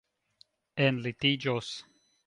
enlitiĝos 0.85 1.73